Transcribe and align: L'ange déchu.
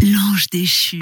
L'ange 0.00 0.46
déchu. 0.50 1.00